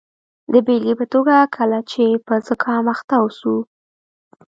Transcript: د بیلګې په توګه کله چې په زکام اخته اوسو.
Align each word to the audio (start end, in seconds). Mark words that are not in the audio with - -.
د 0.51 0.53
بیلګې 0.65 0.93
په 0.99 1.05
توګه 1.13 1.35
کله 1.55 1.79
چې 1.91 2.03
په 2.25 2.33
زکام 2.47 2.85
اخته 2.93 3.15
اوسو. 3.21 3.55